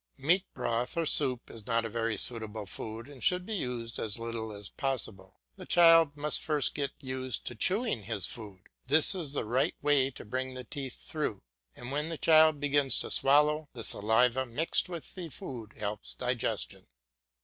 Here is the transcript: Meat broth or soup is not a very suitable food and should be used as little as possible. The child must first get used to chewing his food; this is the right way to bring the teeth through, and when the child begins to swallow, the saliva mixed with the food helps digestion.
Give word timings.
Meat 0.17 0.45
broth 0.55 0.97
or 0.97 1.05
soup 1.05 1.51
is 1.51 1.67
not 1.67 1.85
a 1.85 1.89
very 1.89 2.17
suitable 2.17 2.65
food 2.65 3.07
and 3.07 3.23
should 3.23 3.45
be 3.45 3.53
used 3.53 3.99
as 3.99 4.17
little 4.17 4.51
as 4.51 4.67
possible. 4.67 5.39
The 5.57 5.67
child 5.67 6.17
must 6.17 6.41
first 6.41 6.73
get 6.73 6.89
used 6.99 7.45
to 7.45 7.53
chewing 7.55 8.05
his 8.05 8.25
food; 8.25 8.61
this 8.87 9.13
is 9.13 9.33
the 9.33 9.45
right 9.45 9.75
way 9.83 10.09
to 10.09 10.25
bring 10.25 10.55
the 10.55 10.63
teeth 10.63 10.95
through, 11.07 11.43
and 11.75 11.91
when 11.91 12.09
the 12.09 12.17
child 12.17 12.59
begins 12.59 12.97
to 13.01 13.11
swallow, 13.11 13.69
the 13.73 13.83
saliva 13.83 14.43
mixed 14.43 14.89
with 14.89 15.13
the 15.13 15.29
food 15.29 15.73
helps 15.77 16.15
digestion. 16.15 16.87